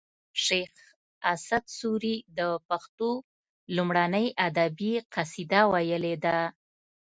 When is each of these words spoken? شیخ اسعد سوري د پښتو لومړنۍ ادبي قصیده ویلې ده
شیخ 0.43 0.73
اسعد 1.33 1.63
سوري 1.77 2.15
د 2.37 2.39
پښتو 2.69 3.11
لومړنۍ 3.75 4.27
ادبي 4.47 4.93
قصیده 5.13 5.61
ویلې 5.71 6.15
ده 6.25 6.37